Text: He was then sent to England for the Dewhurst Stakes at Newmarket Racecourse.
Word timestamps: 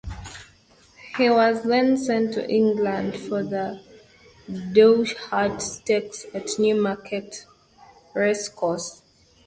He 1.15 1.29
was 1.29 1.61
then 1.61 1.95
sent 1.95 2.33
to 2.33 2.49
England 2.49 3.15
for 3.17 3.43
the 3.43 3.79
Dewhurst 4.71 5.59
Stakes 5.61 6.25
at 6.33 6.57
Newmarket 6.57 7.45
Racecourse. 8.15 9.03